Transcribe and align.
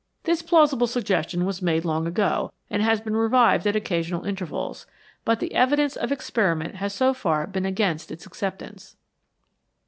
This 0.23 0.41
plausible 0.41 0.87
suggestion 0.87 1.45
was 1.45 1.61
made 1.61 1.85
long 1.85 2.07
ago, 2.07 2.51
and 2.71 2.81
has 2.81 2.99
been 2.99 3.15
revived 3.15 3.67
at 3.67 3.75
occasional 3.75 4.25
intervals, 4.25 4.87
but 5.25 5.39
the 5.39 5.51
evid 5.53 5.77
ence 5.77 5.95
of 5.95 6.11
experiment 6.11 6.77
has 6.77 6.91
so 6.91 7.13
far 7.13 7.45
been 7.45 7.67
against 7.67 8.09
its 8.11 8.25
acceptance. 8.25 8.95